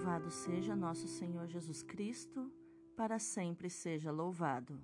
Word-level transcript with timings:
Louvado 0.00 0.30
seja 0.30 0.74
nosso 0.74 1.06
Senhor 1.06 1.46
Jesus 1.46 1.82
Cristo, 1.82 2.50
para 2.96 3.18
sempre 3.18 3.68
seja 3.68 4.10
louvado. 4.10 4.80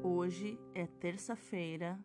Hoje 0.00 0.60
é 0.72 0.86
terça-feira, 0.86 1.98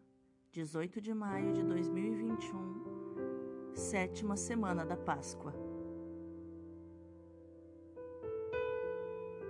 18 0.52 1.00
de 1.00 1.14
maio 1.14 1.54
de 1.54 1.62
2021, 1.62 3.76
sétima 3.76 4.36
semana 4.36 4.84
da 4.84 4.98
Páscoa. 4.98 5.54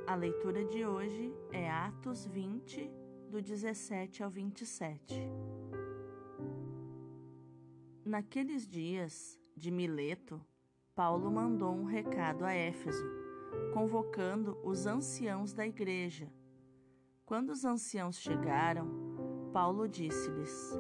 A 0.06 0.16
leitura 0.16 0.66
de 0.66 0.86
hoje 0.86 1.34
é 1.54 1.72
Atos 1.72 2.26
20, 2.26 2.92
do 3.32 3.42
17 3.42 4.24
ao 4.24 4.30
27. 4.30 5.16
Naqueles 8.08 8.66
dias 8.66 9.38
de 9.58 9.72
Mileto, 9.72 10.40
Paulo 10.94 11.32
mandou 11.32 11.74
um 11.74 11.84
recado 11.84 12.46
a 12.46 12.54
Éfeso, 12.54 13.04
convocando 13.74 14.56
os 14.64 14.86
anciãos 14.86 15.52
da 15.52 15.66
igreja. 15.66 16.32
Quando 17.26 17.50
os 17.50 17.66
anciãos 17.66 18.20
chegaram, 18.20 18.88
Paulo 19.52 19.88
disse-lhes: 19.88 20.78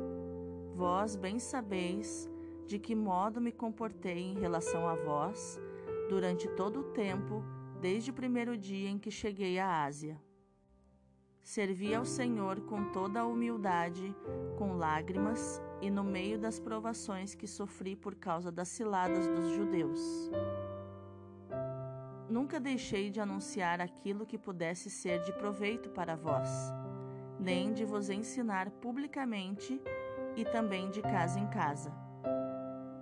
Vós 0.76 1.16
bem 1.16 1.40
sabeis 1.40 2.30
de 2.68 2.77
que 2.77 2.94
modo 2.94 3.41
me 3.41 3.52
comportei 3.52 4.20
em 4.20 4.40
relação 4.40 4.88
a 4.88 4.94
vós 4.94 5.59
durante 6.07 6.48
todo 6.49 6.82
o 6.82 6.91
tempo, 6.91 7.44
desde 7.82 8.12
o 8.12 8.13
primeiro 8.13 8.55
dia 8.55 8.90
em 8.90 8.99
que 8.99 9.09
cheguei 9.09 9.57
à 9.57 9.85
Ásia. 9.85 10.21
Servi 11.41 11.96
ao 11.96 12.05
Senhor 12.05 12.62
com 12.62 12.91
toda 12.91 13.21
a 13.21 13.26
humildade, 13.26 14.13
com 14.57 14.77
lágrimas 14.77 15.62
e 15.81 15.90
no 15.90 16.04
meio 16.04 16.40
das 16.40 16.60
provações 16.60 17.35
que 17.35 17.48
sofri 17.48 17.96
por 17.96 18.15
causa 18.15 18.52
das 18.52 18.68
ciladas 18.68 19.27
dos 19.27 19.49
judeus. 19.52 20.32
Nunca 22.29 22.60
deixei 22.60 23.10
de 23.10 23.21
anunciar 23.21 23.79
aquilo 23.79 24.26
que 24.26 24.37
pudesse 24.37 24.90
ser 24.90 25.24
de 25.24 25.32
proveito 25.34 25.90
para 25.90 26.15
vós, 26.15 26.49
nem 27.40 27.74
de 27.74 27.85
vos 27.85 28.10
ensinar 28.10 28.70
publicamente 28.70 29.82
e 30.35 30.43
também 30.43 30.90
de 30.90 31.02
casa 31.02 31.40
em 31.40 31.48
casa. 31.48 31.93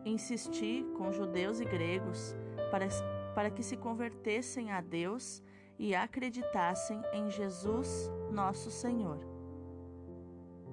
Insisti 0.05 0.85
com 0.95 1.11
judeus 1.11 1.59
e 1.59 1.66
gregos 1.66 2.35
para, 2.69 2.88
para 3.33 3.50
que 3.50 3.63
se 3.63 3.75
convertessem 3.75 4.72
a 4.72 4.80
Deus 4.80 5.41
e 5.80 5.95
acreditassem 5.95 7.02
em 7.11 7.30
Jesus, 7.30 8.11
nosso 8.31 8.69
Senhor. 8.69 9.19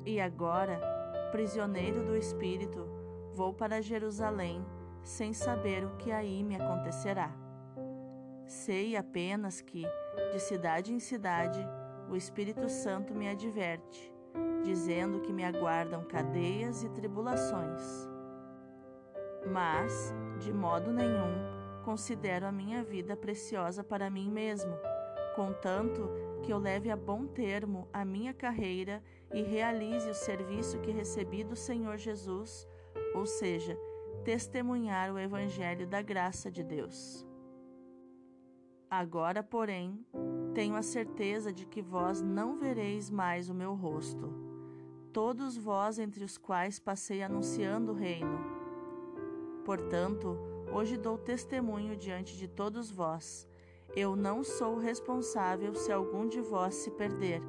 E 0.05 0.21
agora, 0.21 0.92
prisioneiro 1.33 2.05
do 2.05 2.15
Espírito, 2.15 2.87
vou 3.33 3.55
para 3.55 3.81
Jerusalém, 3.81 4.63
sem 5.03 5.33
saber 5.33 5.83
o 5.83 5.97
que 5.97 6.13
aí 6.13 6.45
me 6.45 6.55
acontecerá. 6.55 7.35
Sei 8.47 8.97
apenas 8.97 9.63
que, 9.63 9.83
de 10.31 10.39
cidade 10.39 10.93
em 10.93 11.01
cidade, 11.01 11.67
o 12.11 12.15
Espírito 12.15 12.69
Santo 12.69 13.15
me 13.15 13.29
adverte, 13.29 14.15
dizendo 14.63 15.21
que 15.21 15.33
me 15.33 15.43
aguardam 15.43 16.05
cadeias 16.05 16.85
e 16.85 16.91
tribulações. 16.91 18.07
Mas, 19.51 20.15
de 20.39 20.53
modo 20.53 20.93
nenhum, 20.93 21.83
considero 21.83 22.47
a 22.47 22.53
minha 22.53 22.85
vida 22.85 23.17
preciosa 23.17 23.83
para 23.83 24.11
mim 24.11 24.31
mesmo 24.31 24.77
contanto 25.35 26.11
que 26.43 26.53
eu 26.53 26.59
leve 26.59 26.91
a 26.91 26.97
bom 26.97 27.27
termo 27.27 27.89
a 27.93 28.05
minha 28.05 28.33
carreira 28.33 29.03
e 29.33 29.43
realize 29.43 30.09
o 30.09 30.15
serviço 30.15 30.79
que 30.81 30.91
recebi 30.91 31.43
do 31.43 31.57
Senhor 31.57 31.97
Jesus, 31.97 32.67
ou 33.15 33.27
seja, 33.27 33.79
testemunhar 34.25 35.13
o 35.13 35.19
Evangelho 35.19 35.87
da 35.87 36.03
graça 36.03 36.51
de 36.51 36.63
Deus. 36.63 37.27
Agora, 38.91 39.43
porém, 39.43 40.05
tenho 40.55 40.77
a 40.77 40.83
certeza 40.83 41.53
de 41.53 41.67
que 41.67 41.81
vós 41.81 42.21
não 42.21 42.57
vereis 42.57 43.11
mais 43.11 43.49
o 43.49 43.55
meu 43.55 43.75
rosto, 43.75 44.33
todos 45.13 45.57
vós 45.57 45.99
entre 45.99 46.25
os 46.25 46.37
quais 46.37 46.79
passei 46.79 47.23
anunciando 47.23 47.93
o 47.93 47.95
reino. 47.95 48.39
Portanto, 49.65 50.39
hoje 50.73 50.97
dou 50.97 51.17
testemunho 51.17 51.97
diante 51.97 52.37
de 52.37 52.49
todos 52.49 52.91
vós 52.91 53.49
eu 53.95 54.17
não 54.17 54.43
sou 54.43 54.79
responsável 54.79 55.75
se 55.75 55.93
algum 55.93 56.27
de 56.27 56.41
vós 56.41 56.75
se 56.77 56.91
perder, 56.91 57.43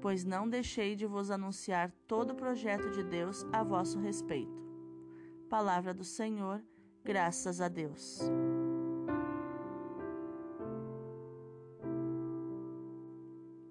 pois 0.00 0.24
não 0.24 0.48
deixei 0.48 0.96
de 0.96 1.06
vos 1.06 1.30
anunciar 1.30 1.92
todo 2.06 2.30
o 2.30 2.36
projeto 2.36 2.90
de 2.90 3.02
Deus 3.02 3.46
a 3.52 3.62
vosso 3.62 3.98
respeito. 3.98 4.60
Palavra 5.48 5.92
do 5.92 6.04
Senhor, 6.04 6.62
graças 7.04 7.60
a 7.60 7.68
Deus. 7.68 8.20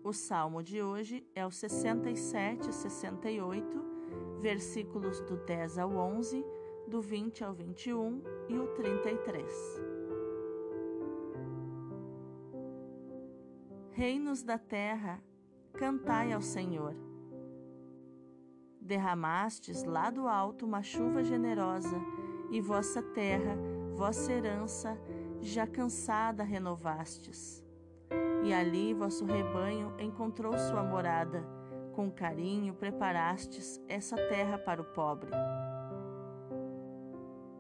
O 0.04 0.14
salmo 0.14 0.64
de 0.64 0.82
hoje 0.82 1.24
é 1.36 1.46
o 1.46 1.52
67 1.52 2.70
e 2.70 2.74
68, 2.74 4.40
versículos 4.42 5.22
do 5.22 5.38
10 5.38 5.78
ao 5.78 5.92
11, 5.92 6.44
do 6.88 7.00
20 7.00 7.44
ao 7.44 7.54
21 7.54 8.24
e 8.50 8.58
o 8.58 8.68
33. 8.74 9.52
Reinos 13.92 14.42
da 14.42 14.58
terra, 14.58 15.22
cantai 15.80 16.34
ao 16.34 16.42
Senhor. 16.42 16.94
Derramastes 18.82 19.86
lá 19.86 20.10
do 20.10 20.28
alto 20.28 20.66
uma 20.66 20.84
chuva 20.84 21.24
generosa, 21.24 21.96
e 22.52 22.60
vossa 22.60 23.02
terra, 23.02 23.56
vossa 23.94 24.34
herança, 24.34 25.00
já 25.40 25.66
cansada 25.66 26.44
renovastes. 26.44 27.64
E 28.44 28.52
ali 28.52 28.94
vosso 28.94 29.24
rebanho 29.24 29.96
encontrou 30.00 30.58
sua 30.58 30.84
morada, 30.84 31.48
com 31.94 32.12
carinho 32.12 32.74
preparastes 32.74 33.82
essa 33.88 34.18
terra 34.18 34.58
para 34.58 34.82
o 34.82 34.86
pobre. 34.86 35.32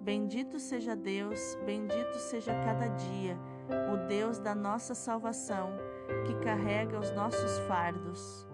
Bendito 0.02 0.60
seja 0.60 0.94
Deus, 0.94 1.58
bendito 1.66 2.16
seja 2.16 2.52
cada 2.66 2.88
dia, 2.88 3.38
o 3.94 4.08
Deus 4.08 4.40
da 4.40 4.54
nossa 4.54 4.94
salvação 4.94 5.89
que 6.26 6.36
carrega 6.44 7.00
os 7.00 7.12
nossos 7.12 7.60
fardos. 7.68 8.48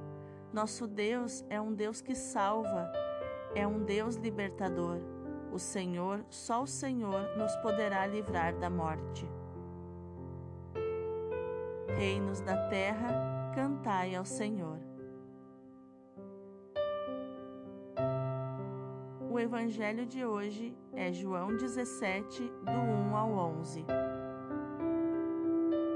Nosso 0.53 0.87
Deus 0.87 1.45
é 1.49 1.59
um 1.59 1.73
Deus 1.73 2.01
que 2.01 2.15
salva, 2.15 2.91
é 3.53 3.67
um 3.67 3.83
Deus 3.83 4.15
libertador. 4.15 4.99
O 5.51 5.59
Senhor, 5.59 6.25
só 6.29 6.63
o 6.63 6.67
Senhor, 6.67 7.35
nos 7.37 7.55
poderá 7.57 8.05
livrar 8.05 8.55
da 8.57 8.69
morte. 8.69 9.27
Reinos 11.97 12.41
da 12.41 12.67
terra, 12.67 13.51
cantai 13.53 14.15
ao 14.15 14.25
Senhor. 14.25 14.79
O 19.29 19.39
evangelho 19.39 20.05
de 20.05 20.25
hoje 20.25 20.73
é 20.93 21.11
João 21.11 21.55
17, 21.57 22.43
do 22.63 22.71
1 22.71 23.15
ao 23.15 23.31
11. 23.31 23.85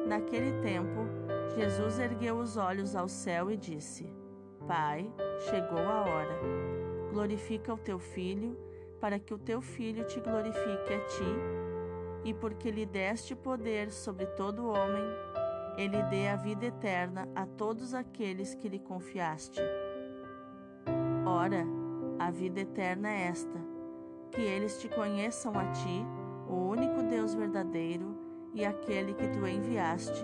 Naquele 0.09 0.53
tempo, 0.63 1.05
Jesus 1.55 1.99
ergueu 1.99 2.39
os 2.39 2.57
olhos 2.57 2.95
ao 2.95 3.07
céu 3.07 3.51
e 3.51 3.55
disse: 3.55 4.11
Pai, 4.67 5.07
chegou 5.51 5.77
a 5.77 6.01
hora. 6.01 6.39
Glorifica 7.13 7.71
o 7.71 7.77
teu 7.77 7.99
filho, 7.99 8.57
para 8.99 9.19
que 9.19 9.35
o 9.35 9.37
teu 9.37 9.61
filho 9.61 10.03
te 10.05 10.19
glorifique 10.19 10.93
a 10.95 10.99
ti, 11.05 12.25
e 12.25 12.33
porque 12.33 12.71
lhe 12.71 12.87
deste 12.87 13.35
poder 13.35 13.91
sobre 13.91 14.25
todo 14.25 14.67
homem, 14.67 15.05
ele 15.77 16.01
dê 16.09 16.27
a 16.27 16.35
vida 16.35 16.65
eterna 16.65 17.29
a 17.35 17.45
todos 17.45 17.93
aqueles 17.93 18.55
que 18.55 18.67
lhe 18.67 18.79
confiaste. 18.79 19.61
Ora, 21.23 21.63
a 22.17 22.31
vida 22.31 22.61
eterna 22.61 23.11
é 23.11 23.27
esta: 23.27 23.59
que 24.31 24.41
eles 24.41 24.81
te 24.81 24.89
conheçam 24.89 25.53
a 25.53 25.71
ti, 25.71 26.03
o 26.47 26.55
único 26.55 27.03
Deus 27.03 27.35
verdadeiro 27.35 28.18
e 28.53 28.65
aquele 28.65 29.13
que 29.13 29.27
tu 29.27 29.45
enviaste, 29.45 30.23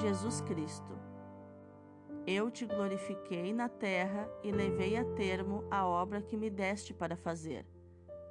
Jesus 0.00 0.40
Cristo. 0.40 0.94
Eu 2.26 2.50
te 2.50 2.64
glorifiquei 2.64 3.52
na 3.52 3.68
terra 3.68 4.28
e 4.42 4.50
levei 4.50 4.96
a 4.96 5.04
termo 5.04 5.64
a 5.70 5.86
obra 5.86 6.22
que 6.22 6.36
me 6.36 6.48
deste 6.48 6.94
para 6.94 7.16
fazer. 7.16 7.66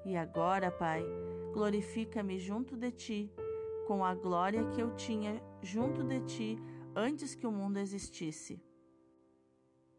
E 0.06 0.18
agora, 0.18 0.72
Pai, 0.72 1.06
glorifica-me 1.54 2.40
junto 2.40 2.75
de 2.75 2.92
ti, 2.92 3.31
com 3.88 4.04
a 4.04 4.16
glória 4.16 4.66
que 4.72 4.81
eu 4.81 4.95
tinha 4.95 5.42
junto 5.62 6.04
de 6.04 6.22
ti 6.22 6.57
antes 6.95 7.36
que 7.36 7.45
o 7.45 7.51
mundo 7.51 7.78
existisse. 7.78 8.62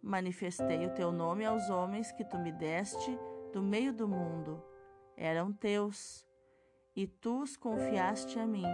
Manifestei 0.03 0.85
o 0.87 0.95
teu 0.95 1.13
nome 1.13 1.45
aos 1.45 1.71
homens 1.71 2.11
que 2.13 2.25
tu 2.25 2.39
me 2.39 2.51
deste 2.51 3.17
do 3.53 3.63
meio 3.63 3.93
do 3.93 4.09
mundo. 4.09 4.63
Eram 5.17 5.53
teus, 5.53 6.27
e 6.97 7.07
tu 7.07 7.43
os 7.43 7.57
confiaste 7.57 8.39
a 8.39 8.47
mim 8.47 8.67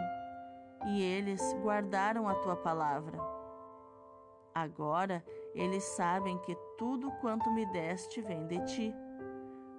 e 0.86 1.02
eles 1.02 1.40
guardaram 1.62 2.28
a 2.28 2.34
tua 2.34 2.56
palavra. 2.56 3.18
Agora 4.54 5.24
eles 5.54 5.84
sabem 5.84 6.38
que 6.38 6.56
tudo 6.76 7.10
quanto 7.20 7.50
me 7.50 7.66
deste 7.66 8.20
vem 8.20 8.46
de 8.46 8.64
ti, 8.66 8.94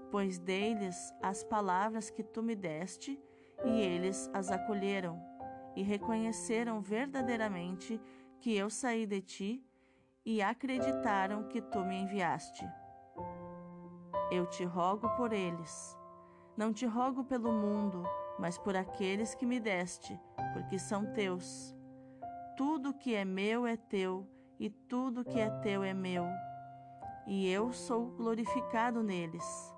pois 0.09 0.37
dei-lhes 0.37 1.13
as 1.21 1.43
palavras 1.43 2.09
que 2.09 2.23
tu 2.23 2.43
me 2.43 2.55
deste, 2.55 3.19
e 3.63 3.81
eles 3.81 4.29
as 4.33 4.51
acolheram, 4.51 5.21
e 5.75 5.83
reconheceram 5.83 6.81
verdadeiramente 6.81 8.01
que 8.39 8.55
eu 8.55 8.69
saí 8.69 9.05
de 9.05 9.21
ti, 9.21 9.65
e 10.25 10.41
acreditaram 10.41 11.47
que 11.47 11.61
tu 11.61 11.79
me 11.79 12.01
enviaste. 12.01 12.67
Eu 14.31 14.45
te 14.45 14.63
rogo 14.63 15.09
por 15.15 15.33
eles. 15.33 15.97
Não 16.55 16.71
te 16.71 16.85
rogo 16.85 17.23
pelo 17.23 17.51
mundo, 17.51 18.03
mas 18.37 18.57
por 18.57 18.75
aqueles 18.75 19.33
que 19.33 19.45
me 19.45 19.59
deste, 19.59 20.19
porque 20.53 20.77
são 20.77 21.05
teus. 21.13 21.75
Tudo 22.55 22.93
que 22.93 23.15
é 23.15 23.25
meu 23.25 23.65
é 23.65 23.75
teu, 23.75 24.27
e 24.59 24.69
tudo 24.69 25.25
que 25.25 25.39
é 25.39 25.49
teu 25.49 25.83
é 25.83 25.93
meu, 25.93 26.25
e 27.25 27.47
eu 27.49 27.71
sou 27.73 28.11
glorificado 28.11 29.01
neles. 29.01 29.73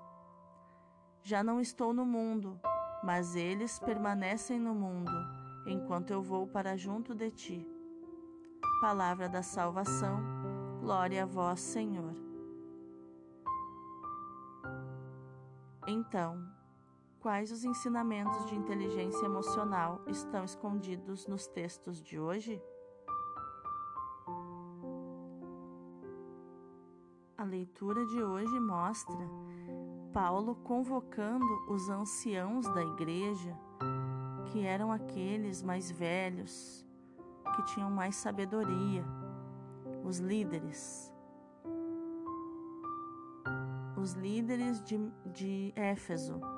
Já 1.22 1.42
não 1.42 1.60
estou 1.60 1.94
no 1.94 2.04
mundo, 2.04 2.60
mas 3.02 3.34
eles 3.34 3.78
permanecem 3.78 4.58
no 4.58 4.74
mundo, 4.74 5.12
enquanto 5.66 6.10
eu 6.10 6.22
vou 6.22 6.46
para 6.46 6.76
junto 6.76 7.14
de 7.14 7.30
ti. 7.30 7.68
Palavra 8.80 9.28
da 9.28 9.42
salvação, 9.42 10.20
glória 10.80 11.22
a 11.22 11.26
vós, 11.26 11.60
Senhor. 11.60 12.14
Então, 15.86 16.53
quais 17.24 17.50
os 17.50 17.64
ensinamentos 17.64 18.44
de 18.44 18.54
inteligência 18.54 19.24
emocional 19.24 20.04
estão 20.06 20.44
escondidos 20.44 21.26
nos 21.26 21.46
textos 21.46 22.02
de 22.02 22.20
hoje? 22.20 22.62
A 27.38 27.44
leitura 27.44 28.04
de 28.04 28.22
hoje 28.22 28.60
mostra 28.60 29.26
Paulo 30.12 30.54
convocando 30.56 31.46
os 31.66 31.88
anciãos 31.88 32.68
da 32.68 32.82
igreja, 32.82 33.58
que 34.52 34.60
eram 34.60 34.92
aqueles 34.92 35.62
mais 35.62 35.90
velhos, 35.90 36.86
que 37.56 37.64
tinham 37.72 37.90
mais 37.90 38.16
sabedoria, 38.16 39.02
os 40.04 40.18
líderes. 40.18 41.10
Os 43.96 44.12
líderes 44.12 44.84
de, 44.84 44.98
de 45.32 45.72
Éfeso. 45.74 46.53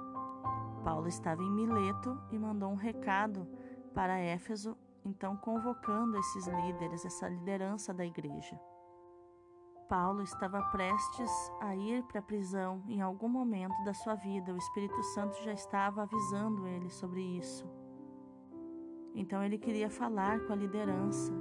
Paulo 0.87 1.09
estava 1.09 1.43
em 1.43 1.51
Mileto 1.51 2.17
e 2.31 2.39
mandou 2.39 2.71
um 2.71 2.77
recado 2.77 3.45
para 3.93 4.21
Éfeso, 4.21 4.77
então 5.05 5.37
convocando 5.37 6.17
esses 6.17 6.47
líderes, 6.47 7.05
essa 7.05 7.29
liderança 7.29 7.93
da 7.93 8.07
igreja. 8.07 8.57
Paulo 9.89 10.23
estava 10.23 10.63
prestes 10.71 11.29
a 11.61 11.75
ir 11.75 12.05
para 12.05 12.21
a 12.21 12.23
prisão 12.23 12.85
em 12.87 13.01
algum 13.01 13.29
momento 13.29 13.75
da 13.85 13.93
sua 13.93 14.15
vida. 14.15 14.55
O 14.55 14.57
Espírito 14.57 15.03
Santo 15.03 15.43
já 15.43 15.53
estava 15.53 16.05
avisando 16.05 16.69
ele 16.69 16.89
sobre 16.89 17.21
isso. 17.21 17.69
Então 19.13 19.43
ele 19.43 19.59
queria 19.59 19.91
falar 19.91 20.39
com 20.47 20.53
a 20.53 20.57
liderança. 20.57 21.33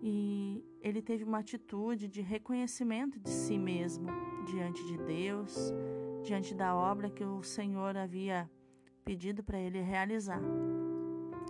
E 0.00 0.64
ele 0.80 1.02
teve 1.02 1.24
uma 1.24 1.40
atitude 1.40 2.08
de 2.08 2.22
reconhecimento 2.22 3.20
de 3.20 3.28
si 3.28 3.58
mesmo 3.58 4.06
diante 4.46 4.82
de 4.86 4.96
Deus, 4.96 5.74
diante 6.22 6.54
da 6.54 6.74
obra 6.74 7.10
que 7.10 7.24
o 7.24 7.42
Senhor 7.42 7.96
havia 7.96 8.50
pedido 9.04 9.42
para 9.42 9.58
ele 9.58 9.80
realizar. 9.80 10.40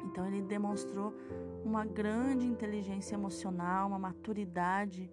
Então 0.05 0.27
ele 0.27 0.43
demonstrou 0.43 1.15
uma 1.65 1.85
grande 1.85 2.47
inteligência 2.47 3.15
emocional, 3.15 3.89
uma 3.89 3.99
maturidade 3.99 5.11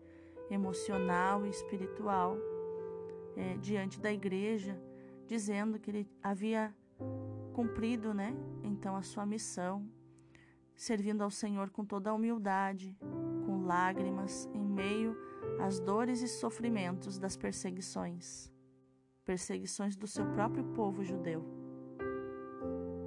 emocional 0.50 1.46
e 1.46 1.50
espiritual 1.50 2.38
é, 3.36 3.58
diante 3.58 4.00
da 4.00 4.12
igreja, 4.12 4.80
dizendo 5.28 5.80
que 5.80 5.92
ele 5.92 6.10
havia 6.24 6.74
cumprido, 7.54 8.14
né, 8.14 8.36
então 8.64 8.96
a 8.96 9.02
sua 9.02 9.26
missão, 9.26 9.88
servindo 10.76 11.24
ao 11.24 11.30
Senhor 11.30 11.70
com 11.70 11.84
toda 11.84 12.10
a 12.10 12.14
humildade, 12.14 12.98
com 13.46 13.66
lágrimas, 13.66 14.48
em 14.54 14.64
meio 14.64 15.18
às 15.60 15.80
dores 15.80 16.22
e 16.22 16.28
sofrimentos 16.28 17.18
das 17.18 17.36
perseguições, 17.36 18.52
perseguições 19.28 19.98
do 19.98 20.08
seu 20.08 20.26
próprio 20.28 20.64
povo 20.74 21.04
judeu. 21.04 21.44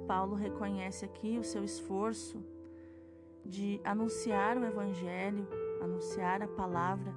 Paulo 0.07 0.35
reconhece 0.35 1.03
aqui 1.03 1.39
o 1.39 1.43
seu 1.43 1.63
esforço 1.63 2.45
de 3.43 3.81
anunciar 3.83 4.55
o 4.55 4.63
Evangelho, 4.63 5.47
anunciar 5.81 6.43
a 6.43 6.47
palavra 6.47 7.11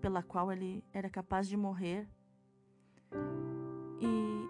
pela 0.00 0.22
qual 0.22 0.50
ele 0.50 0.82
era 0.94 1.10
capaz 1.10 1.46
de 1.46 1.58
morrer. 1.58 2.08
E 4.00 4.48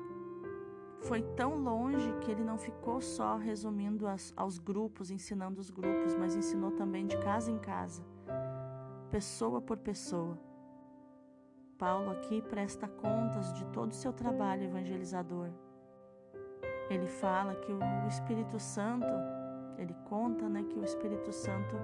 foi 1.00 1.22
tão 1.34 1.56
longe 1.56 2.12
que 2.20 2.30
ele 2.30 2.44
não 2.44 2.56
ficou 2.56 3.00
só 3.00 3.36
resumindo 3.36 4.06
aos 4.36 4.58
grupos, 4.58 5.10
ensinando 5.10 5.60
os 5.60 5.70
grupos, 5.70 6.14
mas 6.14 6.36
ensinou 6.36 6.70
também 6.70 7.04
de 7.04 7.18
casa 7.18 7.50
em 7.50 7.58
casa, 7.58 8.04
pessoa 9.10 9.60
por 9.60 9.78
pessoa. 9.78 10.38
Paulo 11.84 12.12
aqui 12.12 12.40
presta 12.40 12.88
contas 12.88 13.52
de 13.52 13.62
todo 13.66 13.90
o 13.90 13.94
seu 13.94 14.10
trabalho 14.10 14.62
evangelizador. 14.62 15.50
Ele 16.88 17.06
fala 17.06 17.54
que 17.56 17.70
o 17.70 18.08
Espírito 18.08 18.58
Santo, 18.58 19.06
ele 19.76 19.94
conta 20.06 20.48
né, 20.48 20.64
que 20.64 20.78
o 20.78 20.82
Espírito 20.82 21.30
Santo 21.30 21.76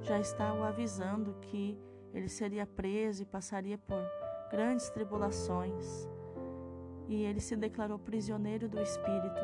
já 0.00 0.18
está 0.18 0.52
o 0.54 0.64
avisando 0.64 1.36
que 1.40 1.78
ele 2.12 2.28
seria 2.28 2.66
preso 2.66 3.22
e 3.22 3.26
passaria 3.26 3.78
por 3.78 4.02
grandes 4.50 4.90
tribulações. 4.90 6.08
E 7.06 7.22
ele 7.22 7.38
se 7.38 7.54
declarou 7.54 7.96
prisioneiro 7.96 8.68
do 8.68 8.80
Espírito, 8.80 9.40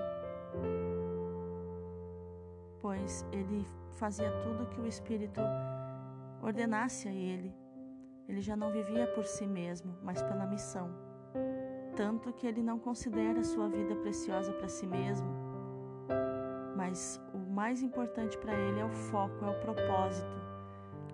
pois 2.81 3.25
ele 3.31 3.65
fazia 3.93 4.33
tudo 4.43 4.69
que 4.71 4.81
o 4.81 4.89
Espírito 4.89 5.41
ordenasse 6.43 7.07
a 7.07 7.13
ele. 7.13 7.55
Ele 8.31 8.41
já 8.41 8.57
não 8.57 8.71
vivia 8.71 9.09
por 9.09 9.27
si 9.27 9.45
mesmo, 9.45 9.93
mas 10.05 10.23
pela 10.23 10.47
missão. 10.47 10.89
Tanto 11.97 12.33
que 12.33 12.47
ele 12.47 12.63
não 12.63 12.79
considera 12.79 13.43
sua 13.43 13.69
vida 13.69 13.97
preciosa 13.97 14.53
para 14.53 14.69
si 14.69 14.87
mesmo, 14.87 15.27
mas 16.77 17.21
o 17.35 17.39
mais 17.39 17.83
importante 17.83 18.39
para 18.39 18.55
ele 18.55 18.79
é 18.79 18.85
o 18.85 18.93
foco, 18.93 19.45
é 19.45 19.51
o 19.51 19.61
propósito, 19.61 20.31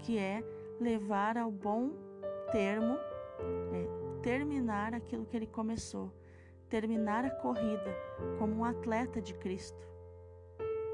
que 0.01 0.19
é 0.19 0.45
levar 0.79 1.39
ao 1.39 1.51
bom 1.51 1.93
termo, 2.53 2.99
é, 3.73 4.21
terminar 4.23 4.93
aquilo 4.93 5.25
que 5.25 5.39
ele 5.39 5.47
começou, 5.47 6.13
terminar 6.69 7.25
a 7.25 7.31
corrida 7.31 7.97
como 8.39 8.57
um 8.57 8.65
atleta 8.65 9.23
de 9.23 9.33
Cristo. 9.33 9.89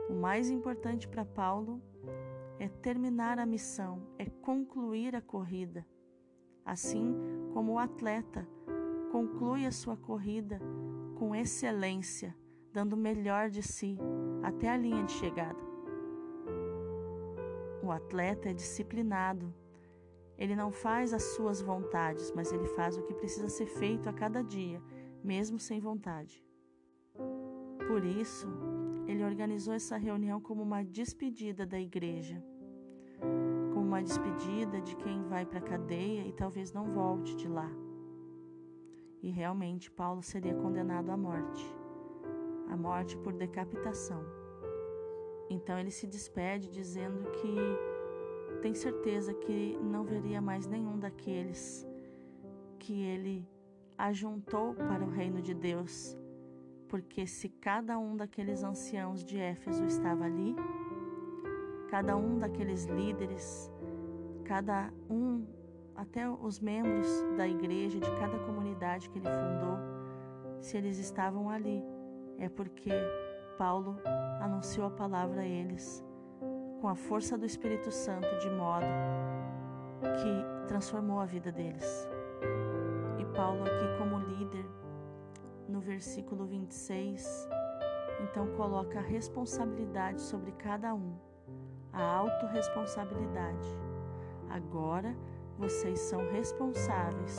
O 0.09 0.15
mais 0.15 0.51
importante 0.51 1.09
para 1.09 1.25
Paulo 1.25 1.83
é 2.61 2.69
terminar 2.69 3.41
a 3.41 3.45
missão, 3.45 4.07
é 4.21 4.27
concluir 4.27 5.17
a 5.17 5.21
corrida. 5.21 5.85
Assim 6.65 7.15
como 7.53 7.73
o 7.73 7.79
atleta 7.79 8.47
conclui 9.11 9.67
a 9.67 9.73
sua 9.73 9.97
corrida 9.97 10.61
com 11.17 11.35
excelência, 11.35 12.35
dando 12.73 12.95
o 12.95 12.97
melhor 12.97 13.51
de 13.51 13.63
si 13.63 13.99
até 14.43 14.69
a 14.69 14.77
linha 14.77 15.05
de 15.05 15.13
chegada. 15.13 15.61
O 17.83 17.91
atleta 17.91 18.49
é 18.49 18.55
disciplinado, 18.55 19.53
ele 20.39 20.57
não 20.57 20.73
faz 20.73 21.13
as 21.13 21.23
suas 21.23 21.61
vontades, 21.61 22.33
mas 22.33 22.53
ele 22.53 22.67
faz 22.67 22.97
o 22.97 23.03
que 23.03 23.15
precisa 23.15 23.49
ser 23.49 23.67
feito 23.67 24.09
a 24.09 24.13
cada 24.13 24.43
dia, 24.43 24.83
mesmo 25.23 25.59
sem 25.59 25.79
vontade. 25.79 26.45
Por 27.87 28.05
isso, 28.05 28.49
ele 29.07 29.23
organizou 29.25 29.75
essa 29.75 29.97
reunião 29.97 30.41
como 30.41 30.63
uma 30.63 30.83
despedida 30.83 31.67
da 31.67 31.79
igreja, 31.79 32.43
uma 33.93 34.03
despedida 34.03 34.81
de 34.81 34.97
quem 34.97 35.23
vai 35.25 35.45
para 35.45 35.59
a 35.59 35.63
cadeia 35.63 36.27
e 36.27 36.33
talvez 36.33 36.73
não 36.73 36.95
volte 36.95 37.37
de 37.37 37.47
lá. 37.47 37.71
E 39.23 39.31
realmente 39.31 39.91
Paulo 39.91 40.23
seria 40.23 40.55
condenado 40.55 41.11
à 41.11 41.17
morte, 41.17 41.63
à 42.71 42.77
morte 42.77 43.19
por 43.19 43.35
decapitação. 43.35 44.25
Então 45.51 45.79
ele 45.79 45.91
se 45.91 46.07
despede 46.07 46.71
dizendo 46.71 47.31
que 47.33 47.55
tem 48.63 48.73
certeza 48.73 49.35
que 49.35 49.77
não 49.83 50.05
veria 50.05 50.41
mais 50.41 50.67
nenhum 50.67 50.99
daqueles 50.99 51.87
que 52.79 52.99
ele 53.03 53.47
ajuntou 53.99 54.75
para 54.75 55.05
o 55.05 55.11
reino 55.11 55.43
de 55.43 55.53
Deus, 55.53 56.17
porque 56.89 57.27
se 57.27 57.51
cada 57.51 57.99
um 57.99 58.17
daqueles 58.17 58.65
anciãos 58.65 59.23
de 59.23 59.39
Éfeso 59.39 59.85
estava 59.85 60.25
ali, 60.25 60.57
cada 61.91 62.17
um 62.17 62.39
daqueles 62.39 62.87
líderes, 62.87 63.71
cada 64.43 64.93
um, 65.09 65.47
até 65.95 66.29
os 66.29 66.61
membros 66.61 67.07
da 67.37 67.47
igreja, 67.47 67.99
de 67.99 68.11
cada 68.17 68.39
comunidade 68.41 69.09
que 69.11 69.19
ele 69.19 69.29
fundou, 69.29 69.79
se 70.61 70.77
eles 70.77 70.99
estavam 70.99 71.51
ali, 71.51 71.83
é 72.39 72.49
porque 72.49 72.91
Paulo 73.59 73.97
anunciou 74.41 74.87
a 74.87 74.91
palavra 74.91 75.43
a 75.43 75.47
eles 75.47 76.05
com 76.81 76.89
a 76.89 76.95
força 76.95 77.39
do 77.39 77.47
Espírito 77.47 77.93
Santo 77.93 78.29
de 78.39 78.51
modo 78.51 78.87
que 80.01 80.67
transformou 80.67 81.21
a 81.21 81.25
vida 81.25 81.53
deles. 81.53 82.09
E 83.19 83.25
Paulo, 83.37 83.63
aqui, 83.65 83.99
como 83.99 84.19
líder, 84.19 84.67
no 85.69 85.81
versículo 85.81 86.45
26, 86.45 87.49
então 88.21 88.49
coloca 88.57 88.99
a 88.99 89.03
responsabilidade 89.03 90.21
sobre 90.21 90.51
cada 90.53 90.93
um, 90.95 91.15
a 91.93 92.03
autorresponsabilidade. 92.03 93.69
Agora 94.53 95.17
vocês 95.57 95.99
são 95.99 96.31
responsáveis 96.31 97.39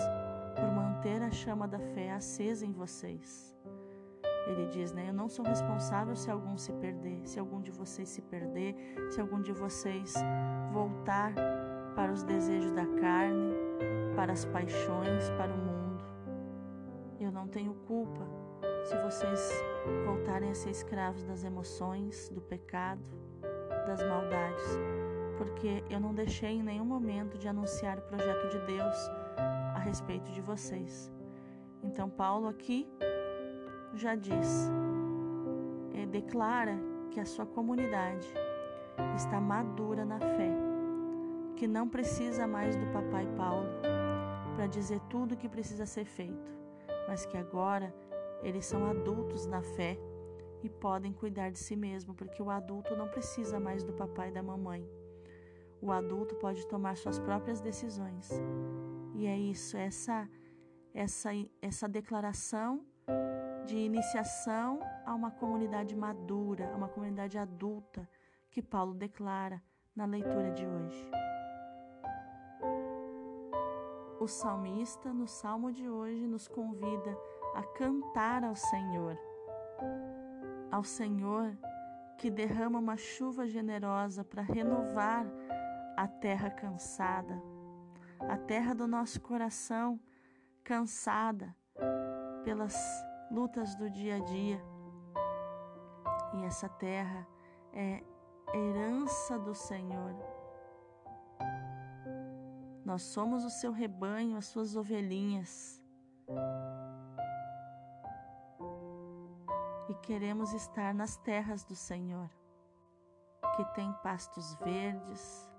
por 0.55 0.71
manter 0.71 1.21
a 1.21 1.29
chama 1.29 1.67
da 1.67 1.79
fé 1.79 2.11
acesa 2.11 2.65
em 2.65 2.71
vocês. 2.71 3.55
Ele 4.47 4.65
diz, 4.67 4.91
né? 4.91 5.09
Eu 5.09 5.13
não 5.13 5.29
sou 5.29 5.45
responsável 5.45 6.15
se 6.15 6.31
algum 6.31 6.57
se 6.57 6.73
perder, 6.73 7.21
se 7.23 7.39
algum 7.39 7.61
de 7.61 7.71
vocês 7.71 8.09
se 8.09 8.21
perder, 8.21 8.75
se 9.11 9.21
algum 9.21 9.41
de 9.41 9.53
vocês 9.53 10.15
voltar 10.71 11.33
para 11.95 12.11
os 12.11 12.23
desejos 12.23 12.71
da 12.71 12.85
carne, 12.85 13.53
para 14.15 14.33
as 14.33 14.43
paixões, 14.45 15.29
para 15.37 15.53
o 15.53 15.57
mundo. 15.57 16.03
Eu 17.19 17.31
não 17.31 17.47
tenho 17.47 17.75
culpa 17.87 18.27
se 18.83 18.97
vocês 18.97 19.63
voltarem 20.03 20.49
a 20.49 20.55
ser 20.55 20.71
escravos 20.71 21.23
das 21.25 21.43
emoções, 21.43 22.29
do 22.29 22.41
pecado, 22.41 23.01
das 23.85 24.03
maldades, 24.03 24.79
porque 25.37 25.83
eu 25.89 25.99
não 25.99 26.13
deixei 26.13 26.51
em 26.51 26.63
nenhum 26.63 26.85
momento 26.85 27.37
de 27.37 27.47
anunciar 27.47 27.97
o 27.97 28.01
projeto 28.01 28.49
de 28.49 28.59
Deus 28.65 28.97
a 29.75 29.79
respeito 29.79 30.31
de 30.31 30.41
vocês. 30.41 31.11
Então, 31.81 32.09
Paulo 32.09 32.47
aqui 32.47 32.87
já 33.93 34.15
diz, 34.15 34.69
é, 35.93 36.05
declara 36.05 36.77
que 37.11 37.19
a 37.19 37.25
sua 37.25 37.45
comunidade 37.45 38.27
está 39.15 39.39
madura 39.39 40.05
na 40.05 40.19
fé, 40.19 40.51
que 41.55 41.67
não 41.67 41.87
precisa 41.87 42.47
mais 42.47 42.75
do 42.75 42.85
papai 42.87 43.27
Paulo 43.35 43.69
para 44.55 44.67
dizer 44.67 44.99
tudo 45.09 45.33
o 45.33 45.37
que 45.37 45.49
precisa 45.49 45.85
ser 45.85 46.05
feito, 46.05 46.51
mas 47.07 47.25
que 47.25 47.37
agora 47.37 47.93
eles 48.41 48.65
são 48.65 48.85
adultos 48.85 49.45
na 49.45 49.61
fé 49.61 49.97
e 50.63 50.69
podem 50.69 51.11
cuidar 51.11 51.49
de 51.49 51.59
si 51.59 51.75
mesmo, 51.75 52.13
porque 52.13 52.41
o 52.41 52.49
adulto 52.49 52.95
não 52.95 53.07
precisa 53.07 53.59
mais 53.59 53.83
do 53.83 53.93
papai 53.93 54.29
e 54.29 54.31
da 54.31 54.41
mamãe. 54.41 54.87
O 55.83 55.91
adulto 55.91 56.33
pode 56.35 56.65
tomar 56.67 56.95
suas 56.95 57.19
próprias 57.19 57.59
decisões. 57.59 58.29
E 59.13 59.27
é 59.27 59.37
isso, 59.37 59.75
essa 59.75 60.29
essa 60.93 61.31
essa 61.61 61.89
declaração 61.89 62.85
de 63.65 63.75
iniciação 63.75 64.79
a 65.05 65.13
uma 65.13 65.29
comunidade 65.29 65.93
madura, 65.93 66.71
a 66.71 66.77
uma 66.77 66.87
comunidade 66.87 67.37
adulta 67.37 68.07
que 68.49 68.61
Paulo 68.61 68.93
declara 68.93 69.61
na 69.93 70.05
leitura 70.05 70.51
de 70.51 70.65
hoje. 70.65 71.11
O 74.21 74.27
salmista, 74.27 75.11
no 75.11 75.27
salmo 75.27 75.69
de 75.69 75.89
hoje, 75.89 76.25
nos 76.25 76.47
convida 76.47 77.17
a 77.55 77.61
cantar 77.61 78.45
ao 78.45 78.55
Senhor, 78.55 79.17
ao 80.71 80.83
Senhor 80.85 81.57
que 82.17 82.29
derrama 82.29 82.79
uma 82.79 82.95
chuva 82.95 83.45
generosa 83.45 84.23
para 84.23 84.41
renovar 84.41 85.25
a 85.95 86.07
terra 86.07 86.49
cansada, 86.49 87.41
a 88.19 88.37
terra 88.37 88.73
do 88.73 88.87
nosso 88.87 89.21
coração 89.21 89.99
cansada 90.63 91.55
pelas 92.43 92.75
lutas 93.31 93.75
do 93.75 93.89
dia 93.89 94.15
a 94.15 94.19
dia. 94.19 94.61
E 96.35 96.43
essa 96.45 96.67
terra 96.67 97.27
é 97.73 98.03
herança 98.53 99.37
do 99.39 99.53
Senhor. 99.53 100.15
Nós 102.85 103.01
somos 103.01 103.45
o 103.45 103.49
seu 103.49 103.71
rebanho, 103.71 104.37
as 104.37 104.45
suas 104.45 104.75
ovelhinhas. 104.75 105.81
E 109.89 109.95
queremos 109.95 110.53
estar 110.53 110.93
nas 110.93 111.17
terras 111.17 111.63
do 111.63 111.75
Senhor, 111.75 112.29
que 113.55 113.63
tem 113.73 113.91
pastos 114.03 114.55
verdes, 114.55 115.52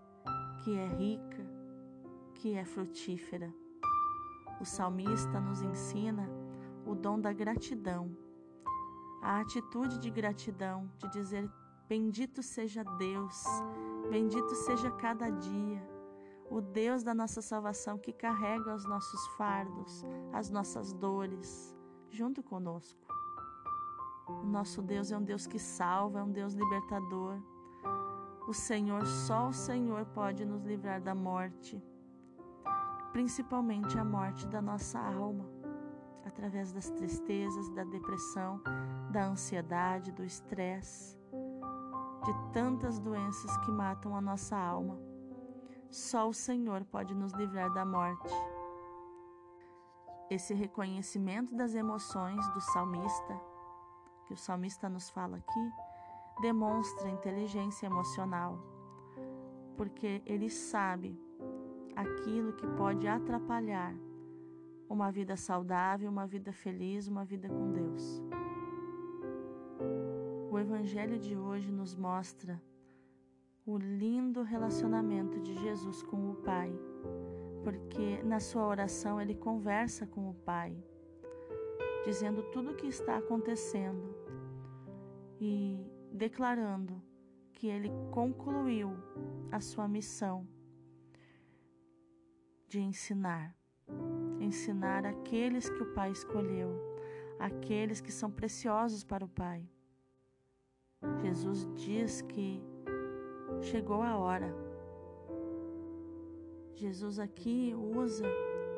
que 0.62 0.76
é 0.76 0.86
rica, 0.86 1.46
que 2.34 2.54
é 2.54 2.64
frutífera. 2.64 3.52
O 4.60 4.64
salmista 4.64 5.40
nos 5.40 5.62
ensina 5.62 6.28
o 6.86 6.94
dom 6.94 7.20
da 7.20 7.32
gratidão, 7.32 8.16
a 9.22 9.40
atitude 9.40 9.98
de 9.98 10.10
gratidão, 10.10 10.90
de 10.98 11.10
dizer: 11.10 11.50
Bendito 11.88 12.42
seja 12.42 12.84
Deus, 12.98 13.44
bendito 14.10 14.54
seja 14.54 14.90
cada 14.90 15.30
dia, 15.30 15.82
o 16.50 16.60
Deus 16.60 17.02
da 17.02 17.14
nossa 17.14 17.42
salvação 17.42 17.98
que 17.98 18.12
carrega 18.12 18.74
os 18.74 18.84
nossos 18.84 19.26
fardos, 19.36 20.04
as 20.32 20.50
nossas 20.50 20.92
dores, 20.92 21.74
junto 22.10 22.42
conosco. 22.42 23.00
O 24.28 24.46
nosso 24.46 24.80
Deus 24.80 25.10
é 25.10 25.18
um 25.18 25.22
Deus 25.22 25.46
que 25.46 25.58
salva, 25.58 26.20
é 26.20 26.22
um 26.22 26.30
Deus 26.30 26.54
libertador. 26.54 27.38
O 28.46 28.52
Senhor, 28.52 29.06
só 29.06 29.48
o 29.48 29.52
Senhor 29.52 30.04
pode 30.06 30.44
nos 30.44 30.64
livrar 30.64 31.00
da 31.00 31.14
morte, 31.14 31.82
principalmente 33.12 33.98
a 33.98 34.04
morte 34.04 34.46
da 34.46 34.60
nossa 34.60 34.98
alma 34.98 35.54
através 36.26 36.72
das 36.72 36.90
tristezas, 36.90 37.70
da 37.70 37.84
depressão, 37.84 38.60
da 39.10 39.24
ansiedade, 39.26 40.10
do 40.12 40.24
estresse, 40.24 41.16
de 42.24 42.52
tantas 42.52 42.98
doenças 42.98 43.56
que 43.58 43.70
matam 43.70 44.16
a 44.16 44.20
nossa 44.20 44.56
alma. 44.56 44.98
Só 45.90 46.28
o 46.28 46.34
Senhor 46.34 46.84
pode 46.84 47.14
nos 47.14 47.32
livrar 47.32 47.72
da 47.72 47.84
morte. 47.84 48.34
Esse 50.28 50.52
reconhecimento 50.52 51.54
das 51.54 51.74
emoções 51.74 52.46
do 52.48 52.60
salmista, 52.60 53.40
que 54.26 54.34
o 54.34 54.36
salmista 54.36 54.88
nos 54.88 55.08
fala 55.10 55.36
aqui, 55.36 55.72
demonstra 56.40 57.08
inteligência 57.08 57.86
emocional, 57.86 58.58
porque 59.76 60.22
ele 60.26 60.50
sabe 60.50 61.18
aquilo 61.94 62.52
que 62.52 62.66
pode 62.66 63.06
atrapalhar 63.06 63.94
uma 64.88 65.10
vida 65.10 65.36
saudável, 65.36 66.10
uma 66.10 66.26
vida 66.26 66.52
feliz, 66.52 67.08
uma 67.08 67.24
vida 67.24 67.48
com 67.48 67.72
Deus. 67.72 68.22
O 70.50 70.58
Evangelho 70.58 71.18
de 71.18 71.36
hoje 71.36 71.72
nos 71.72 71.94
mostra 71.94 72.62
o 73.66 73.78
lindo 73.78 74.42
relacionamento 74.42 75.40
de 75.40 75.54
Jesus 75.56 76.02
com 76.02 76.30
o 76.30 76.34
Pai, 76.34 76.70
porque 77.62 78.22
na 78.22 78.38
sua 78.38 78.66
oração 78.66 79.20
ele 79.20 79.34
conversa 79.34 80.06
com 80.06 80.28
o 80.28 80.34
Pai, 80.34 80.76
dizendo 82.04 82.42
tudo 82.52 82.72
o 82.72 82.74
que 82.76 82.86
está 82.86 83.16
acontecendo 83.16 84.14
e 85.40 85.93
declarando 86.14 87.02
que 87.52 87.66
ele 87.66 87.90
concluiu 88.10 88.92
a 89.50 89.60
sua 89.60 89.88
missão 89.88 90.46
de 92.68 92.80
ensinar 92.80 93.54
ensinar 94.40 95.04
aqueles 95.06 95.68
que 95.68 95.82
o 95.82 95.92
Pai 95.94 96.10
escolheu, 96.10 96.70
aqueles 97.38 98.00
que 98.00 98.12
são 98.12 98.30
preciosos 98.30 99.02
para 99.02 99.24
o 99.24 99.28
Pai. 99.28 99.68
Jesus 101.22 101.66
diz 101.74 102.22
que 102.22 102.62
chegou 103.60 104.02
a 104.02 104.16
hora. 104.16 104.54
Jesus 106.74 107.18
aqui 107.18 107.74
usa 107.74 108.26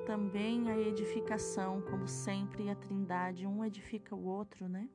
também 0.07 0.71
a 0.71 0.79
edificação, 0.79 1.83
como 1.83 2.07
sempre 2.07 2.71
a 2.71 2.75
Trindade, 2.77 3.47
um 3.47 3.65
edifica 3.65 4.15
o 4.15 4.25
outro, 4.25 4.69
né? 4.69 4.89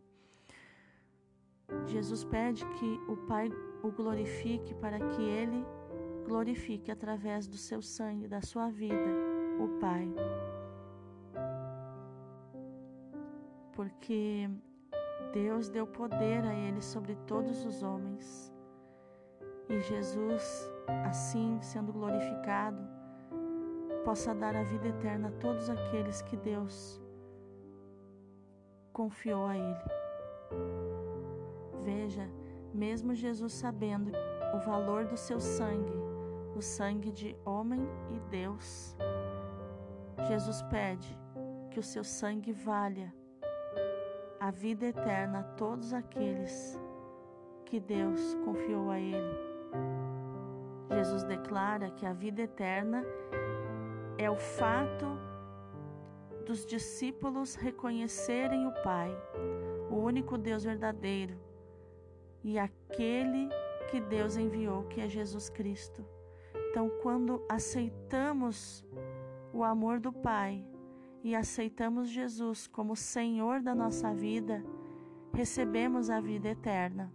Jesus 1.85 2.23
pede 2.23 2.65
que 2.65 2.99
o 3.07 3.17
Pai 3.27 3.49
o 3.83 3.91
glorifique 3.91 4.73
para 4.75 4.99
que 4.99 5.21
ele 5.21 5.65
glorifique 6.25 6.91
através 6.91 7.47
do 7.47 7.57
seu 7.57 7.81
sangue, 7.81 8.27
da 8.27 8.41
sua 8.41 8.69
vida, 8.69 9.11
o 9.59 9.79
Pai. 9.79 10.13
porque 13.81 14.47
Deus 15.33 15.67
deu 15.67 15.87
poder 15.87 16.45
a 16.45 16.53
ele 16.53 16.81
sobre 16.83 17.15
todos 17.25 17.65
os 17.65 17.81
homens. 17.81 18.53
E 19.67 19.79
Jesus, 19.79 20.71
assim 21.05 21.59
sendo 21.61 21.91
glorificado, 21.91 22.77
possa 24.05 24.35
dar 24.35 24.55
a 24.55 24.61
vida 24.61 24.89
eterna 24.89 25.29
a 25.29 25.39
todos 25.39 25.67
aqueles 25.67 26.21
que 26.21 26.37
Deus 26.37 27.01
confiou 28.93 29.47
a 29.47 29.57
ele. 29.57 30.80
Veja, 31.83 32.29
mesmo 32.73 33.13
Jesus 33.13 33.53
sabendo 33.53 34.11
o 34.53 34.59
valor 34.59 35.05
do 35.05 35.17
seu 35.17 35.39
sangue, 35.39 35.93
o 36.55 36.61
sangue 36.61 37.11
de 37.11 37.35
homem 37.45 37.81
e 38.09 38.19
Deus, 38.29 38.95
Jesus 40.27 40.61
pede 40.63 41.17
que 41.71 41.79
o 41.79 41.83
seu 41.83 42.03
sangue 42.03 42.51
valha 42.51 43.13
a 44.39 44.51
vida 44.51 44.85
eterna 44.87 45.39
a 45.39 45.43
todos 45.43 45.93
aqueles 45.93 46.79
que 47.65 47.79
Deus 47.79 48.35
confiou 48.45 48.91
a 48.91 48.99
Ele. 48.99 49.37
Jesus 50.93 51.23
declara 51.23 51.89
que 51.91 52.05
a 52.05 52.13
vida 52.13 52.41
eterna 52.41 53.03
é 54.17 54.29
o 54.29 54.35
fato 54.35 55.05
dos 56.45 56.65
discípulos 56.65 57.55
reconhecerem 57.55 58.67
o 58.67 58.73
Pai, 58.83 59.15
o 59.89 59.95
único 59.95 60.37
Deus 60.37 60.63
verdadeiro 60.63 61.50
e 62.43 62.57
aquele 62.57 63.49
que 63.89 63.99
Deus 63.99 64.37
enviou, 64.37 64.83
que 64.83 65.01
é 65.01 65.07
Jesus 65.07 65.49
Cristo. 65.49 66.05
Então, 66.69 66.89
quando 67.01 67.43
aceitamos 67.49 68.85
o 69.53 69.63
amor 69.63 69.99
do 69.99 70.13
Pai 70.13 70.65
e 71.23 71.35
aceitamos 71.35 72.09
Jesus 72.09 72.67
como 72.67 72.95
Senhor 72.95 73.61
da 73.61 73.75
nossa 73.75 74.13
vida, 74.13 74.63
recebemos 75.33 76.09
a 76.09 76.19
vida 76.19 76.49
eterna. 76.49 77.13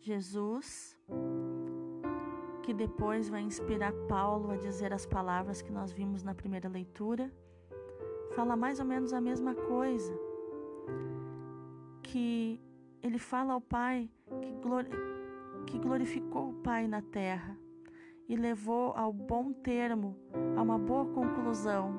Jesus, 0.00 0.96
que 2.62 2.72
depois 2.72 3.28
vai 3.28 3.40
inspirar 3.40 3.92
Paulo 4.08 4.50
a 4.50 4.56
dizer 4.56 4.92
as 4.92 5.06
palavras 5.06 5.62
que 5.62 5.72
nós 5.72 5.92
vimos 5.92 6.22
na 6.22 6.34
primeira 6.34 6.68
leitura, 6.68 7.32
fala 8.32 8.56
mais 8.56 8.78
ou 8.80 8.86
menos 8.86 9.12
a 9.12 9.20
mesma 9.20 9.54
coisa. 9.54 10.23
Que 12.14 12.60
ele 13.02 13.18
fala 13.18 13.54
ao 13.54 13.60
Pai 13.60 14.08
que, 15.66 15.76
glorificou 15.80 16.50
o 16.50 16.54
Pai 16.62 16.86
na 16.86 17.02
terra 17.02 17.58
e 18.28 18.36
levou 18.36 18.92
ao 18.92 19.12
bom 19.12 19.52
termo, 19.52 20.16
a 20.56 20.62
uma 20.62 20.78
boa 20.78 21.06
conclusão, 21.06 21.92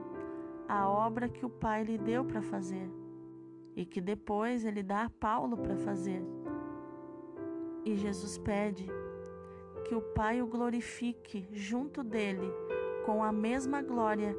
a 0.70 0.88
obra 0.88 1.28
que 1.28 1.46
o 1.46 1.50
Pai 1.50 1.84
lhe 1.84 1.98
deu 1.98 2.24
para 2.24 2.42
fazer 2.42 2.90
e 3.76 3.86
que 3.86 4.00
depois 4.00 4.64
ele 4.64 4.82
dá 4.82 5.04
a 5.04 5.10
Paulo 5.10 5.58
para 5.58 5.76
fazer. 5.76 6.24
E 7.84 7.98
Jesus 7.98 8.38
pede 8.38 8.88
que 9.84 9.96
o 9.96 10.02
Pai 10.02 10.42
o 10.42 10.48
glorifique 10.48 11.46
junto 11.52 12.02
dele 12.02 12.50
com 13.06 13.22
a 13.22 13.34
mesma 13.34 13.82
glória 13.82 14.34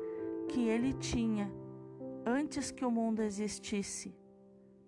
que 0.48 0.66
ele 0.66 0.94
tinha 0.94 1.52
antes 2.24 2.70
que 2.70 2.82
o 2.82 2.90
mundo 2.90 3.20
existisse, 3.20 4.16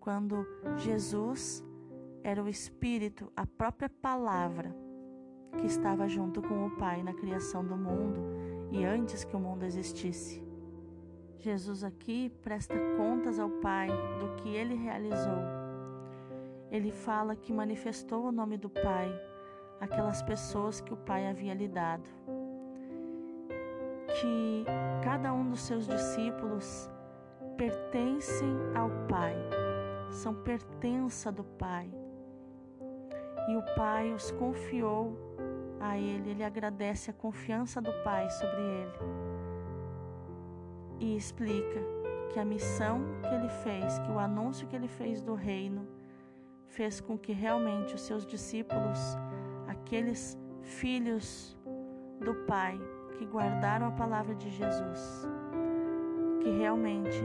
quando 0.08 0.48
Jesus 0.78 1.62
era 2.22 2.42
o 2.42 2.48
Espírito, 2.48 3.30
a 3.36 3.46
própria 3.46 3.90
palavra 3.90 4.74
que 5.58 5.66
estava 5.66 6.08
junto 6.08 6.40
com 6.40 6.64
o 6.64 6.70
Pai 6.78 7.02
na 7.02 7.12
criação 7.12 7.62
do 7.62 7.76
mundo 7.76 8.18
e 8.70 8.86
antes 8.86 9.22
que 9.22 9.36
o 9.36 9.38
mundo 9.38 9.66
existisse. 9.66 10.42
Jesus 11.36 11.84
aqui 11.84 12.30
presta 12.42 12.74
contas 12.96 13.38
ao 13.38 13.50
Pai 13.50 13.88
do 14.18 14.34
que 14.36 14.48
ele 14.48 14.74
realizou. 14.76 15.42
Ele 16.70 16.90
fala 16.90 17.36
que 17.36 17.52
manifestou 17.52 18.28
o 18.28 18.32
nome 18.32 18.56
do 18.56 18.70
Pai 18.70 19.12
àquelas 19.78 20.22
pessoas 20.22 20.80
que 20.80 20.94
o 20.94 20.96
Pai 20.96 21.26
havia 21.26 21.52
lhe 21.52 21.68
dado. 21.68 22.08
Que 24.18 24.64
cada 25.04 25.34
um 25.34 25.50
dos 25.50 25.60
seus 25.60 25.86
discípulos 25.86 26.90
pertencem 27.58 28.56
ao 28.74 28.88
Pai, 29.06 29.36
são 30.10 30.34
pertença 30.34 31.30
do 31.30 31.44
Pai 31.44 31.90
e 33.48 33.56
o 33.56 33.62
Pai 33.74 34.12
os 34.12 34.30
confiou 34.32 35.16
a 35.80 35.98
ele. 35.98 36.30
Ele 36.30 36.44
agradece 36.44 37.10
a 37.10 37.14
confiança 37.14 37.80
do 37.80 37.92
Pai 38.04 38.28
sobre 38.30 38.60
ele 38.60 38.98
e 41.00 41.16
explica 41.16 41.80
que 42.32 42.38
a 42.38 42.44
missão 42.44 43.00
que 43.22 43.34
ele 43.34 43.48
fez, 43.48 43.98
que 44.00 44.10
o 44.10 44.18
anúncio 44.18 44.66
que 44.66 44.76
ele 44.76 44.88
fez 44.88 45.22
do 45.22 45.34
reino, 45.34 45.86
fez 46.66 47.00
com 47.00 47.16
que 47.16 47.32
realmente 47.32 47.94
os 47.94 48.02
seus 48.02 48.26
discípulos, 48.26 48.98
aqueles 49.66 50.36
filhos 50.60 51.56
do 52.20 52.34
Pai 52.46 52.78
que 53.16 53.24
guardaram 53.24 53.86
a 53.86 53.92
palavra 53.92 54.34
de 54.34 54.50
Jesus, 54.50 55.26
que 56.42 56.50
realmente 56.50 57.22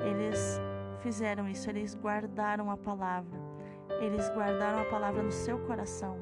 eles 0.00 0.60
fizeram 1.00 1.48
isso, 1.48 1.68
eles 1.68 1.94
guardaram 1.94 2.70
a 2.70 2.76
palavra 2.76 3.50
eles 4.00 4.30
guardaram 4.30 4.80
a 4.80 4.84
palavra 4.84 5.22
no 5.22 5.32
seu 5.32 5.58
coração 5.66 6.16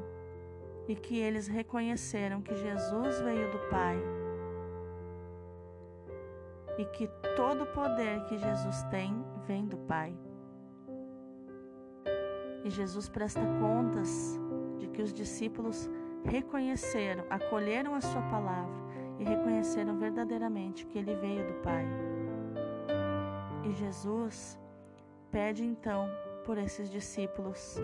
e 0.88 0.94
que 0.94 1.18
eles 1.18 1.46
reconheceram 1.46 2.40
que 2.40 2.54
Jesus 2.54 3.20
veio 3.20 3.50
do 3.50 3.58
Pai 3.70 3.96
e 6.78 6.84
que 6.86 7.06
todo 7.36 7.62
o 7.62 7.66
poder 7.66 8.24
que 8.24 8.38
Jesus 8.38 8.82
tem 8.84 9.14
vem 9.46 9.66
do 9.66 9.76
Pai. 9.78 10.16
E 12.64 12.70
Jesus 12.70 13.08
presta 13.08 13.40
contas 13.60 14.38
de 14.78 14.88
que 14.88 15.02
os 15.02 15.12
discípulos 15.12 15.88
reconheceram, 16.24 17.24
acolheram 17.30 17.94
a 17.94 18.00
sua 18.00 18.22
palavra 18.22 18.76
e 19.18 19.24
reconheceram 19.24 19.98
verdadeiramente 19.98 20.86
que 20.86 20.98
ele 20.98 21.14
veio 21.16 21.46
do 21.46 21.54
Pai. 21.62 21.86
E 23.64 23.72
Jesus 23.72 24.58
pede 25.30 25.64
então 25.64 26.08
por 26.44 26.58
esses 26.58 26.90
discípulos. 26.90 27.76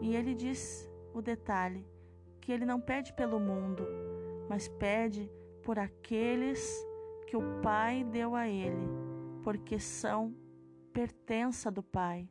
E 0.00 0.14
ele 0.14 0.34
diz 0.34 0.90
o 1.12 1.20
detalhe: 1.20 1.86
que 2.40 2.52
ele 2.52 2.64
não 2.64 2.80
pede 2.80 3.12
pelo 3.12 3.40
mundo, 3.40 3.86
mas 4.48 4.68
pede 4.68 5.30
por 5.62 5.78
aqueles 5.78 6.84
que 7.26 7.36
o 7.36 7.60
Pai 7.60 8.04
deu 8.04 8.34
a 8.34 8.48
ele, 8.48 8.88
porque 9.42 9.78
são 9.78 10.34
pertença 10.92 11.70
do 11.70 11.82
Pai. 11.82 12.28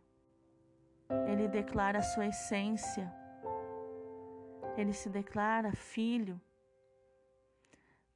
Ele 1.27 1.47
declara 1.47 1.99
a 1.99 2.03
sua 2.03 2.25
essência, 2.27 3.13
ele 4.75 4.93
se 4.93 5.09
declara 5.09 5.71
filho, 5.73 6.41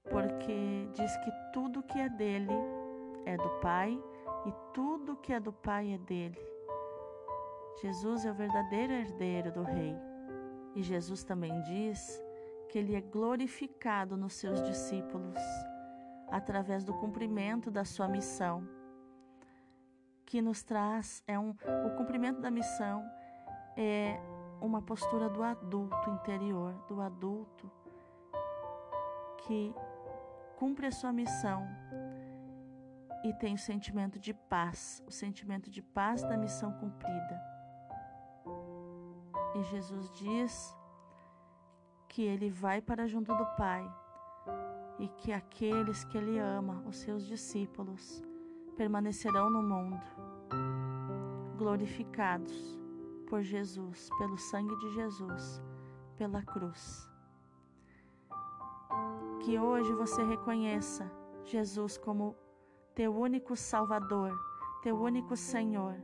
porque 0.10 0.90
diz 0.94 1.16
que 1.18 1.32
tudo 1.54 1.84
que 1.84 2.00
é 2.00 2.10
dele 2.10 2.56
é 3.26 3.38
do 3.38 3.50
Pai 3.60 4.02
e 4.46 4.54
tudo 4.74 5.18
que 5.18 5.34
é 5.34 5.40
do 5.40 5.52
Pai 5.52 5.94
é 5.94 5.98
dele. 5.98 6.40
Jesus 7.82 8.26
é 8.26 8.32
o 8.32 8.36
verdadeiro 8.36 8.94
herdeiro 8.94 9.52
do 9.52 9.64
Rei. 9.64 9.96
E 10.76 10.84
Jesus 10.84 11.24
também 11.24 11.62
diz 11.64 12.22
que 12.70 12.78
ele 12.78 12.96
é 12.96 13.02
glorificado 13.02 14.16
nos 14.16 14.34
seus 14.34 14.62
discípulos 14.62 15.40
através 16.30 16.84
do 16.84 16.94
cumprimento 16.94 17.72
da 17.72 17.84
sua 17.84 18.08
missão, 18.08 18.68
que 20.26 20.42
nos 20.42 20.62
traz 20.62 21.24
é 21.26 21.40
um 21.40 21.50
o 21.50 21.96
cumprimento 21.98 22.40
da 22.40 22.52
missão 22.52 23.04
é 23.76 24.20
uma 24.62 24.82
postura 24.82 25.28
do 25.30 25.42
adulto 25.42 26.10
interior, 26.10 26.74
do 26.88 27.02
adulto 27.02 27.72
que 29.40 29.74
cumpre 30.58 30.88
a 30.88 30.92
sua 30.92 31.12
missão 31.12 31.66
e 33.24 33.34
tem 33.34 33.54
o 33.54 33.58
sentimento 33.58 34.20
de 34.20 34.34
paz, 34.34 35.04
o 35.08 35.12
sentimento 35.12 35.70
de 35.70 35.82
paz 35.82 36.24
da 36.24 36.38
missão 36.38 36.72
cumprida. 36.74 37.42
E 39.56 39.64
Jesus 39.64 40.10
diz 40.12 40.76
que 42.08 42.24
ele 42.24 42.50
vai 42.50 42.82
para 42.82 43.08
junto 43.08 43.36
do 43.36 43.46
Pai 43.58 43.84
e 45.00 45.08
que 45.08 45.32
aqueles 45.32 46.04
que 46.06 46.18
ele 46.18 46.38
ama, 46.38 46.84
os 46.86 46.98
seus 46.98 47.26
discípulos, 47.26 48.24
permanecerão 48.76 49.50
no 49.50 49.62
mundo, 49.62 50.02
glorificados 51.58 52.80
por 53.30 53.42
Jesus, 53.42 54.10
pelo 54.18 54.38
sangue 54.38 54.76
de 54.78 54.94
Jesus, 54.94 55.62
pela 56.18 56.42
cruz. 56.44 57.10
Que 59.42 59.60
hoje 59.60 59.94
você 59.94 60.24
reconheça 60.24 61.10
Jesus 61.46 61.98
como 61.98 62.36
teu 62.96 63.16
único 63.16 63.56
Salvador, 63.56 64.32
teu 64.82 65.00
único 65.00 65.36
Senhor 65.36 65.96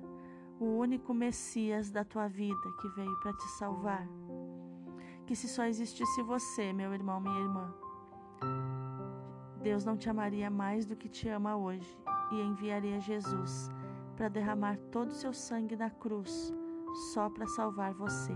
o 0.60 0.66
único 0.66 1.14
Messias 1.14 1.92
da 1.92 2.04
tua 2.04 2.28
vida 2.28 2.72
que 2.80 2.88
veio 2.90 3.16
para 3.20 3.34
te 3.34 3.48
salvar. 3.50 4.08
Que 5.26 5.36
se 5.36 5.48
só 5.48 5.66
existisse 5.66 6.22
você, 6.22 6.72
meu 6.72 6.94
irmão, 6.94 7.20
minha 7.20 7.40
irmã, 7.40 7.74
Deus 9.62 9.84
não 9.84 9.98
te 9.98 10.10
amaria 10.10 10.50
mais 10.50 10.86
do 10.86 10.96
que 10.96 11.10
te 11.10 11.28
ama 11.28 11.58
hoje 11.58 11.98
e 12.32 12.40
enviaria 12.40 13.00
Jesus 13.00 13.70
para 14.16 14.30
derramar 14.30 14.78
todo 14.92 15.10
o 15.10 15.16
seu 15.16 15.34
sangue 15.34 15.76
na 15.76 15.90
cruz 15.90 16.54
só 17.14 17.30
para 17.30 17.48
salvar 17.48 17.94
você. 17.94 18.34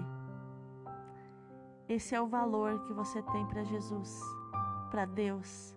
Esse 1.87 2.15
é 2.15 2.21
o 2.21 2.27
valor 2.27 2.83
que 2.85 2.93
você 2.93 3.21
tem 3.21 3.45
para 3.47 3.63
Jesus, 3.63 4.19
para 4.91 5.05
Deus. 5.05 5.75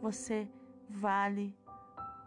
Você 0.00 0.50
vale 0.88 1.56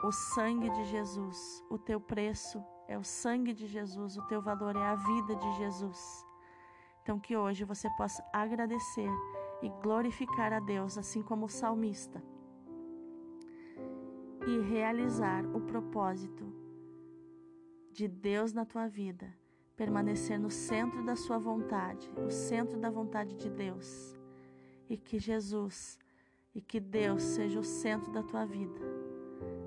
o 0.04 0.12
sangue 0.12 0.70
de 0.70 0.86
Jesus, 0.86 1.64
o 1.70 1.78
teu 1.78 2.00
preço 2.00 2.64
é 2.88 2.98
o 2.98 3.04
sangue 3.04 3.54
de 3.54 3.68
Jesus, 3.68 4.18
o 4.18 4.28
teu 4.28 4.42
valor 4.42 4.76
é 4.76 4.84
a 4.84 4.96
vida 4.96 5.36
de 5.36 5.58
Jesus. 5.58 6.26
Então, 7.02 7.20
que 7.20 7.38
hoje 7.38 7.64
você 7.64 7.90
possa 7.92 8.24
agradecer 8.34 9.10
e 9.62 9.70
glorificar 9.82 10.52
a 10.54 10.60
Deus, 10.60 10.98
assim 10.98 11.22
como 11.22 11.46
o 11.46 11.50
salmista, 11.50 12.22
e 14.48 14.60
realizar 14.60 15.46
o 15.56 15.62
propósito 15.62 16.52
de 17.92 18.08
Deus 18.08 18.54
na 18.54 18.66
tua 18.66 18.88
vida, 18.88 19.32
permanecer 19.76 20.40
no 20.40 20.50
centro 20.50 21.04
da 21.04 21.16
sua 21.16 21.38
vontade, 21.38 22.12
o 22.26 22.30
centro 22.32 22.80
da 22.80 22.90
vontade 22.90 23.36
de 23.36 23.50
Deus, 23.50 24.16
e 24.90 24.98
que 24.98 25.20
Jesus 25.20 26.00
e 26.54 26.62
que 26.62 26.80
Deus 26.80 27.24
seja 27.24 27.60
o 27.60 27.64
centro 27.64 28.12
da 28.12 28.22
tua 28.22 28.46
vida. 28.46 29.01